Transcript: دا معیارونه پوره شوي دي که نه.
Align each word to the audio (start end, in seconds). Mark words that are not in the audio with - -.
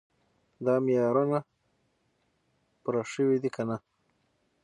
دا 0.65 0.73
معیارونه 0.85 1.39
پوره 2.81 3.03
شوي 3.13 3.37
دي 3.43 3.49
که 3.55 3.63
نه. 3.69 3.77